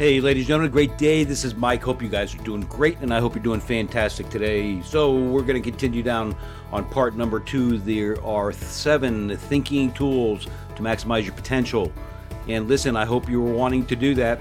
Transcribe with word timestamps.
Hey, 0.00 0.18
ladies 0.18 0.44
and 0.44 0.48
gentlemen, 0.48 0.70
great 0.70 0.96
day. 0.96 1.24
This 1.24 1.44
is 1.44 1.54
Mike. 1.54 1.82
Hope 1.82 2.00
you 2.00 2.08
guys 2.08 2.34
are 2.34 2.38
doing 2.38 2.62
great, 2.62 2.98
and 3.00 3.12
I 3.12 3.20
hope 3.20 3.34
you're 3.34 3.44
doing 3.44 3.60
fantastic 3.60 4.30
today. 4.30 4.80
So, 4.80 5.14
we're 5.14 5.42
going 5.42 5.62
to 5.62 5.70
continue 5.70 6.02
down 6.02 6.34
on 6.72 6.86
part 6.86 7.16
number 7.16 7.38
two. 7.38 7.76
There 7.76 8.18
are 8.24 8.50
seven 8.50 9.36
thinking 9.36 9.92
tools 9.92 10.46
to 10.76 10.82
maximize 10.82 11.24
your 11.24 11.34
potential. 11.34 11.92
And 12.48 12.66
listen, 12.66 12.96
I 12.96 13.04
hope 13.04 13.28
you 13.28 13.46
are 13.46 13.52
wanting 13.52 13.84
to 13.88 13.94
do 13.94 14.14
that. 14.14 14.40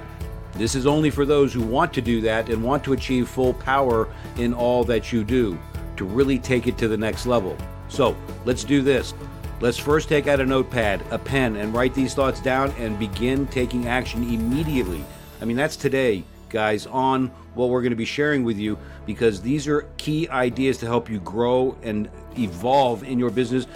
This 0.54 0.76
is 0.76 0.88
only 0.88 1.10
for 1.10 1.26
those 1.26 1.52
who 1.52 1.62
want 1.62 1.92
to 1.96 2.02
do 2.02 2.22
that 2.22 2.48
and 2.48 2.64
want 2.64 2.82
to 2.86 2.94
achieve 2.94 3.28
full 3.28 3.54
power 3.54 4.08
in 4.38 4.54
all 4.54 4.86
that 4.86 5.12
you 5.12 5.26
do 5.26 5.60
to 5.98 6.06
really 6.06 6.40
take 6.40 6.68
it 6.68 6.78
to 6.78 6.88
the 6.88 6.96
next 6.96 7.26
level. 7.26 7.58
So, 7.90 8.16
let's 8.46 8.64
do 8.64 8.82
this. 8.82 9.14
Let's 9.60 9.78
first 9.78 10.08
take 10.08 10.28
out 10.28 10.40
a 10.40 10.46
notepad, 10.46 11.04
a 11.12 11.20
pen, 11.20 11.58
and 11.58 11.74
write 11.74 11.94
these 11.94 12.14
thoughts 12.14 12.40
down 12.40 12.72
and 12.78 12.98
begin 12.98 13.46
taking 13.48 13.90
action 13.90 14.24
immediately 14.24 15.04
I 15.42 15.46
mean, 15.46 15.56
that's 15.56 15.76
today, 15.76 16.24
guys, 16.50 16.86
on 16.88 17.28
what 17.56 17.70
we're 17.70 17.82
going 17.82 17.92
to 17.92 17.96
be 17.96 18.06
sharing 18.06 18.44
with 18.44 18.58
you 18.58 18.78
because 19.06 19.42
these 19.42 19.68
are 19.68 19.88
key 19.98 20.28
ideas 20.30 20.78
to 20.80 20.86
help 20.86 21.10
you 21.10 21.20
grow 21.22 21.78
and 21.82 22.10
evolve 22.38 23.04
in 23.04 23.20
your 23.20 23.30
business 23.30 23.68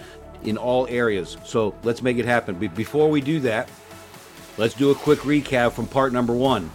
in 0.43 0.57
all 0.57 0.87
areas. 0.87 1.37
So 1.45 1.73
let's 1.83 2.01
make 2.01 2.17
it 2.17 2.25
happen. 2.25 2.55
But 2.55 2.75
before 2.75 3.09
we 3.09 3.21
do 3.21 3.39
that, 3.41 3.69
let's 4.57 4.73
do 4.73 4.91
a 4.91 4.95
quick 4.95 5.19
recap 5.19 5.71
from 5.71 5.87
part 5.87 6.11
number 6.13 6.33
one. 6.33 6.69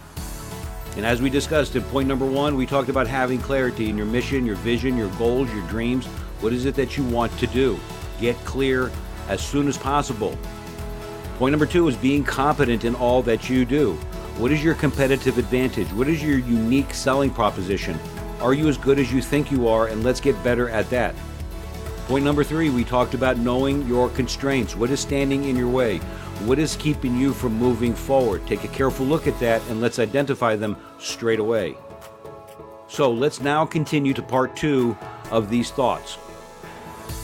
And 0.97 1.05
as 1.05 1.21
we 1.21 1.29
discussed 1.29 1.75
in 1.75 1.83
point 1.83 2.07
number 2.07 2.25
one, 2.25 2.55
we 2.55 2.65
talked 2.65 2.89
about 2.89 3.07
having 3.07 3.39
clarity 3.39 3.89
in 3.89 3.97
your 3.97 4.07
mission, 4.07 4.45
your 4.45 4.55
vision, 4.57 4.97
your 4.97 5.09
goals, 5.11 5.53
your 5.53 5.65
dreams. 5.67 6.05
What 6.41 6.51
is 6.51 6.65
it 6.65 6.75
that 6.75 6.97
you 6.97 7.03
want 7.03 7.37
to 7.39 7.47
do? 7.47 7.79
Get 8.19 8.35
clear 8.37 8.91
as 9.27 9.39
soon 9.39 9.67
as 9.67 9.77
possible. 9.77 10.37
Point 11.37 11.51
number 11.51 11.65
two 11.65 11.87
is 11.87 11.95
being 11.95 12.23
competent 12.23 12.83
in 12.83 12.95
all 12.95 13.21
that 13.21 13.49
you 13.49 13.63
do. 13.65 13.97
What 14.39 14.53
is 14.53 14.63
your 14.63 14.75
competitive 14.75 15.37
advantage? 15.37 15.91
What 15.91 16.07
is 16.07 16.23
your 16.23 16.39
unique 16.39 16.93
selling 16.93 17.29
proposition? 17.29 17.99
Are 18.39 18.53
you 18.53 18.69
as 18.69 18.77
good 18.77 18.97
as 18.97 19.11
you 19.11 19.21
think 19.21 19.51
you 19.51 19.67
are? 19.67 19.87
And 19.87 20.01
let's 20.01 20.21
get 20.21 20.41
better 20.45 20.69
at 20.69 20.89
that. 20.91 21.13
Point 22.07 22.23
number 22.23 22.45
three, 22.45 22.69
we 22.69 22.85
talked 22.85 23.13
about 23.13 23.37
knowing 23.37 23.85
your 23.85 24.07
constraints. 24.11 24.77
What 24.77 24.91
is 24.91 25.01
standing 25.01 25.43
in 25.43 25.57
your 25.57 25.67
way? 25.67 25.97
What 26.47 26.57
is 26.57 26.77
keeping 26.77 27.17
you 27.17 27.33
from 27.33 27.55
moving 27.55 27.93
forward? 27.93 28.47
Take 28.47 28.63
a 28.63 28.69
careful 28.69 29.05
look 29.05 29.27
at 29.27 29.37
that 29.41 29.61
and 29.69 29.81
let's 29.81 29.99
identify 29.99 30.55
them 30.55 30.77
straight 30.99 31.39
away. 31.39 31.75
So 32.87 33.11
let's 33.11 33.41
now 33.41 33.65
continue 33.65 34.13
to 34.13 34.21
part 34.21 34.55
two 34.55 34.97
of 35.31 35.49
these 35.49 35.69
thoughts. 35.69 36.17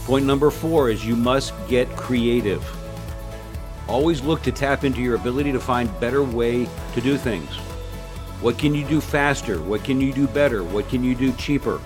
Point 0.04 0.26
number 0.26 0.52
four 0.52 0.90
is 0.90 1.06
you 1.06 1.16
must 1.16 1.54
get 1.70 1.88
creative. 1.96 2.62
Always 3.88 4.24
look 4.24 4.42
to 4.44 4.52
tap 4.52 4.84
into 4.84 5.02
your 5.02 5.16
ability 5.16 5.52
to 5.52 5.60
find 5.60 6.00
better 6.00 6.24
way 6.24 6.68
to 6.94 7.02
do 7.02 7.18
things. 7.18 7.50
What 8.42 8.58
can 8.58 8.74
you 8.74 8.86
do 8.86 9.00
faster? 9.00 9.62
What 9.62 9.84
can 9.84 10.02
you 10.02 10.12
do 10.12 10.28
better? 10.28 10.64
What 10.64 10.90
can 10.90 11.04
you 11.04 11.16
do 11.16 11.32
cheaper? 11.34 11.80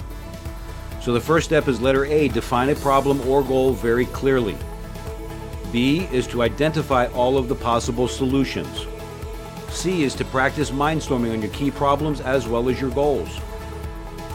So 1.02 1.14
the 1.14 1.22
first 1.22 1.46
step 1.46 1.68
is 1.68 1.82
letter 1.82 2.06
A, 2.06 2.28
define 2.30 2.70
a 2.70 2.76
problem 2.76 3.22
or 3.22 3.44
goal 3.44 3.74
very 3.74 4.06
clearly. 4.08 4.58
B 5.72 6.08
is 6.12 6.26
to 6.28 6.42
identify 6.42 7.08
all 7.08 7.38
of 7.38 7.48
the 7.48 7.56
possible 7.56 8.08
solutions. 8.08 8.86
C 9.70 10.04
is 10.04 10.16
to 10.16 10.26
practice 10.26 10.72
mindstorming 10.72 11.34
on 11.34 11.42
your 11.42 11.52
key 11.52 11.70
problems 11.70 12.22
as 12.22 12.48
well 12.48 12.70
as 12.70 12.82
your 12.82 12.90
goals. 12.92 13.40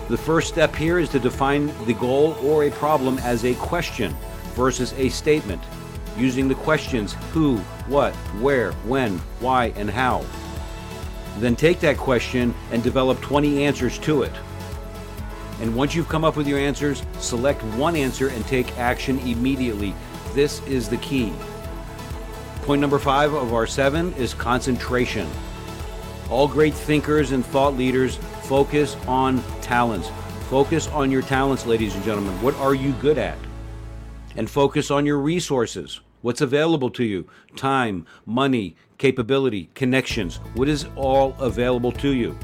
The 0.08 0.16
first 0.16 0.48
step 0.48 0.74
here 0.76 0.98
is 0.98 1.08
to 1.10 1.18
define 1.18 1.72
the 1.86 1.94
goal 1.94 2.36
or 2.42 2.64
a 2.64 2.70
problem 2.70 3.18
as 3.18 3.44
a 3.44 3.54
question 3.54 4.14
versus 4.54 4.92
a 4.94 5.08
statement 5.08 5.62
using 6.16 6.48
the 6.48 6.54
questions 6.54 7.14
who, 7.32 7.58
what, 7.88 8.14
where, 8.40 8.72
when, 8.86 9.18
why, 9.40 9.66
and 9.76 9.90
how. 9.90 10.24
Then 11.38 11.56
take 11.56 11.80
that 11.80 11.96
question 11.96 12.54
and 12.70 12.82
develop 12.82 13.20
20 13.20 13.64
answers 13.64 13.98
to 14.00 14.22
it. 14.22 14.32
And 15.60 15.74
once 15.74 15.94
you've 15.94 16.08
come 16.08 16.24
up 16.24 16.36
with 16.36 16.46
your 16.46 16.58
answers, 16.58 17.04
select 17.18 17.62
one 17.76 17.96
answer 17.96 18.28
and 18.28 18.44
take 18.46 18.76
action 18.78 19.18
immediately. 19.20 19.94
This 20.32 20.60
is 20.66 20.88
the 20.88 20.96
key. 20.98 21.32
Point 22.62 22.80
number 22.80 22.98
five 22.98 23.32
of 23.34 23.52
our 23.52 23.66
seven 23.66 24.12
is 24.14 24.34
concentration. 24.34 25.28
All 26.30 26.48
great 26.48 26.74
thinkers 26.74 27.32
and 27.32 27.44
thought 27.44 27.76
leaders 27.76 28.16
focus 28.44 28.96
on 29.06 29.42
talents. 29.60 30.10
Focus 30.48 30.88
on 30.88 31.10
your 31.10 31.22
talents, 31.22 31.66
ladies 31.66 31.94
and 31.94 32.04
gentlemen. 32.04 32.40
What 32.42 32.54
are 32.56 32.74
you 32.74 32.92
good 32.94 33.18
at? 33.18 33.38
And 34.36 34.48
focus 34.48 34.90
on 34.90 35.06
your 35.06 35.18
resources. 35.18 36.00
What's 36.22 36.40
available 36.40 36.90
to 36.90 37.04
you? 37.04 37.28
Time, 37.56 38.06
money, 38.26 38.76
capability, 38.98 39.68
connections. 39.74 40.36
What 40.54 40.68
is 40.68 40.86
all 40.96 41.36
available 41.38 41.92
to 41.92 42.14
you? 42.14 42.38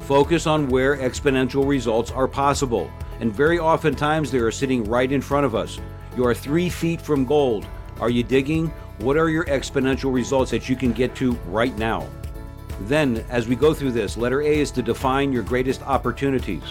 Focus 0.00 0.46
on 0.46 0.68
where 0.68 0.96
exponential 0.96 1.66
results 1.66 2.10
are 2.10 2.28
possible. 2.28 2.90
And 3.20 3.32
very 3.32 3.58
oftentimes 3.58 4.30
they 4.30 4.38
are 4.38 4.50
sitting 4.50 4.84
right 4.84 5.10
in 5.10 5.20
front 5.20 5.46
of 5.46 5.54
us. 5.54 5.78
You 6.16 6.26
are 6.26 6.34
three 6.34 6.68
feet 6.68 7.00
from 7.00 7.24
gold. 7.24 7.66
Are 8.00 8.10
you 8.10 8.22
digging? 8.22 8.68
What 8.98 9.16
are 9.16 9.28
your 9.28 9.44
exponential 9.44 10.12
results 10.12 10.50
that 10.50 10.68
you 10.68 10.76
can 10.76 10.92
get 10.92 11.14
to 11.16 11.32
right 11.46 11.76
now? 11.78 12.06
Then, 12.82 13.24
as 13.28 13.48
we 13.48 13.56
go 13.56 13.74
through 13.74 13.92
this, 13.92 14.16
letter 14.16 14.42
A 14.42 14.60
is 14.60 14.70
to 14.72 14.82
define 14.82 15.32
your 15.32 15.42
greatest 15.42 15.82
opportunities. 15.82 16.62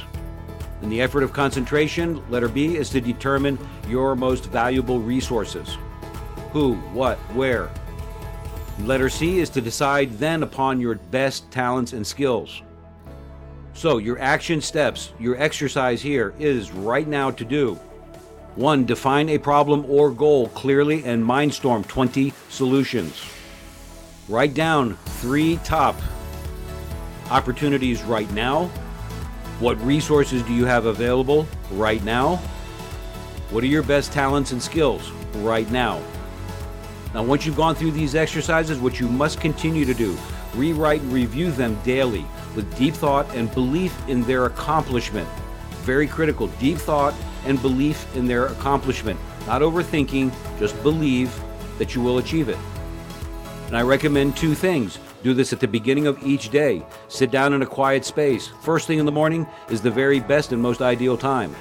In 0.81 0.89
the 0.89 1.01
effort 1.01 1.23
of 1.23 1.33
concentration, 1.33 2.21
letter 2.29 2.47
B 2.47 2.77
is 2.77 2.89
to 2.91 3.01
determine 3.01 3.57
your 3.88 4.15
most 4.15 4.45
valuable 4.45 4.99
resources 4.99 5.77
who, 6.51 6.75
what, 6.93 7.17
where. 7.33 7.69
Letter 8.81 9.09
C 9.09 9.39
is 9.39 9.49
to 9.51 9.61
decide 9.61 10.19
then 10.19 10.43
upon 10.43 10.79
your 10.79 10.95
best 10.95 11.49
talents 11.49 11.93
and 11.93 12.05
skills. 12.05 12.61
So, 13.73 13.97
your 13.97 14.19
action 14.19 14.61
steps, 14.61 15.13
your 15.19 15.35
exercise 15.41 16.01
here 16.01 16.33
is 16.39 16.71
right 16.71 17.07
now 17.07 17.31
to 17.31 17.45
do 17.45 17.75
1. 18.55 18.85
Define 18.85 19.29
a 19.29 19.38
problem 19.38 19.85
or 19.88 20.11
goal 20.11 20.49
clearly 20.49 21.03
and 21.05 21.23
mindstorm 21.23 21.85
20 21.88 22.33
solutions. 22.49 23.23
Write 24.27 24.53
down 24.53 24.95
three 25.21 25.57
top 25.63 25.95
opportunities 27.29 28.01
right 28.03 28.29
now 28.31 28.69
what 29.59 29.81
resources 29.81 30.44
do 30.44 30.53
you 30.53 30.66
have 30.66 30.85
available 30.85 31.47
right 31.72 32.03
now? 32.03 32.35
What 33.50 33.63
are 33.63 33.68
your 33.68 33.81
best 33.81 34.12
talents 34.12 34.51
and 34.51 34.62
skills 34.62 35.09
right 35.38 35.69
now? 35.72 36.01
Now, 37.13 37.23
once 37.23 37.45
you've 37.45 37.56
gone 37.56 37.73
through 37.73 37.91
these 37.91 38.13
exercises, 38.13 38.78
what 38.78 39.00
you 39.00 39.07
must 39.07 39.41
continue 39.41 39.85
to 39.85 39.94
do, 39.95 40.16
rewrite 40.53 41.01
and 41.01 41.12
review 41.12 41.51
them 41.51 41.79
daily 41.84 42.25
with 42.56 42.78
deep 42.78 42.94
thought 42.94 43.28
and 43.35 43.51
belief 43.53 43.95
in 44.07 44.23
their 44.23 44.45
accomplishment. 44.45 45.28
Very 45.81 46.06
critical. 46.06 46.47
Deep 46.59 46.78
thought 46.78 47.16
and 47.45 47.59
belief 47.62 48.16
in 48.16 48.28
their 48.28 48.47
accomplishment. 48.47 49.19
Not 49.47 49.62
overthinking, 49.62 50.31
just 50.59 50.79
believe 50.84 51.34
that 51.79 51.95
you 51.95 52.01
will 52.01 52.19
achieve 52.19 52.50
it. 52.50 52.57
And 53.68 53.78
I 53.78 53.81
recommend 53.81 54.38
two 54.38 54.53
things. 54.53 55.00
Do 55.23 55.33
this 55.33 55.51
at 55.51 55.59
the 55.59 55.67
beginning 55.67 56.07
of 56.07 56.22
each 56.23 56.50
day. 56.50 56.83
Sit 57.07 57.31
down 57.31 57.53
in 57.53 57.61
a 57.61 57.66
quiet 57.66 58.05
space. 58.05 58.47
First 58.61 58.88
thing 58.88 59.00
in 59.00 59.05
the 59.05 59.11
morning 59.11 59.47
is 59.69 59.81
the 59.81 59.91
very 59.91 60.19
best 60.19 60.51
and 60.51 60.61
most 60.61 60.81
ideal 60.81 61.17
time. 61.17 61.55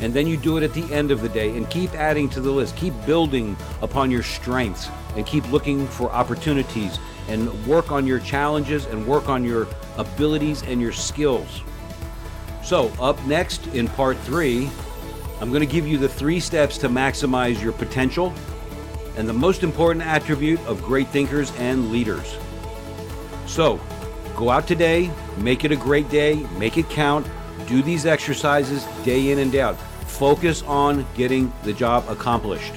And 0.00 0.12
then 0.12 0.26
you 0.26 0.36
do 0.36 0.56
it 0.56 0.64
at 0.64 0.74
the 0.74 0.92
end 0.92 1.10
of 1.10 1.22
the 1.22 1.28
day 1.28 1.56
and 1.56 1.70
keep 1.70 1.94
adding 1.94 2.28
to 2.30 2.40
the 2.40 2.50
list. 2.50 2.76
Keep 2.76 2.94
building 3.06 3.56
upon 3.80 4.10
your 4.10 4.22
strengths 4.22 4.88
and 5.16 5.24
keep 5.24 5.48
looking 5.50 5.86
for 5.86 6.10
opportunities 6.10 6.98
and 7.28 7.66
work 7.66 7.92
on 7.92 8.06
your 8.06 8.18
challenges 8.18 8.86
and 8.86 9.06
work 9.06 9.28
on 9.28 9.44
your 9.44 9.68
abilities 9.96 10.62
and 10.62 10.80
your 10.80 10.92
skills. 10.92 11.62
So, 12.62 12.90
up 13.00 13.24
next 13.26 13.66
in 13.68 13.88
part 13.88 14.18
three, 14.18 14.68
I'm 15.40 15.50
going 15.50 15.60
to 15.60 15.72
give 15.72 15.86
you 15.86 15.96
the 15.96 16.08
three 16.08 16.40
steps 16.40 16.76
to 16.78 16.88
maximize 16.88 17.62
your 17.62 17.72
potential 17.72 18.34
and 19.16 19.28
the 19.28 19.32
most 19.32 19.62
important 19.62 20.04
attribute 20.04 20.60
of 20.66 20.82
great 20.82 21.08
thinkers 21.08 21.52
and 21.56 21.90
leaders. 21.92 22.36
So, 23.46 23.80
go 24.36 24.50
out 24.50 24.66
today, 24.66 25.10
make 25.38 25.64
it 25.64 25.72
a 25.72 25.76
great 25.76 26.08
day, 26.08 26.46
make 26.58 26.76
it 26.76 26.88
count, 26.88 27.26
do 27.66 27.82
these 27.82 28.06
exercises 28.06 28.86
day 29.04 29.30
in 29.30 29.38
and 29.38 29.52
day 29.52 29.60
out. 29.60 29.76
Focus 30.06 30.62
on 30.62 31.06
getting 31.14 31.52
the 31.62 31.72
job 31.72 32.04
accomplished. 32.08 32.74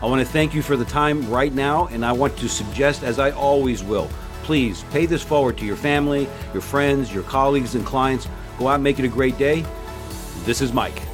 I 0.00 0.06
want 0.06 0.24
to 0.24 0.32
thank 0.32 0.54
you 0.54 0.62
for 0.62 0.76
the 0.76 0.84
time 0.84 1.28
right 1.28 1.52
now, 1.52 1.88
and 1.88 2.04
I 2.04 2.12
want 2.12 2.36
to 2.38 2.48
suggest, 2.48 3.02
as 3.02 3.18
I 3.18 3.32
always 3.32 3.82
will, 3.82 4.08
please 4.44 4.84
pay 4.90 5.06
this 5.06 5.22
forward 5.22 5.58
to 5.58 5.66
your 5.66 5.76
family, 5.76 6.28
your 6.52 6.62
friends, 6.62 7.12
your 7.12 7.24
colleagues, 7.24 7.74
and 7.74 7.84
clients. 7.84 8.28
Go 8.58 8.68
out 8.68 8.76
and 8.76 8.84
make 8.84 8.98
it 8.98 9.04
a 9.04 9.08
great 9.08 9.36
day. 9.38 9.64
This 10.44 10.60
is 10.60 10.72
Mike. 10.72 11.07